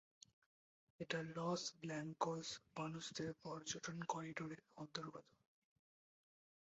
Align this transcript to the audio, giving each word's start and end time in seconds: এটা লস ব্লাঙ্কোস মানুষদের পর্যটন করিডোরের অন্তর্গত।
এটা 0.99 1.19
লস 1.35 1.63
ব্লাঙ্কোস 1.81 2.47
মানুষদের 2.77 3.29
পর্যটন 3.43 3.97
করিডোরের 4.03 4.61
অন্তর্গত। 4.75 5.27